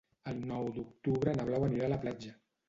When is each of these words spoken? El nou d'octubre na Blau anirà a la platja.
El 0.29 0.39
nou 0.51 0.69
d'octubre 0.77 1.35
na 1.37 1.45
Blau 1.51 1.67
anirà 1.69 1.87
a 1.89 1.93
la 1.93 2.01
platja. 2.07 2.35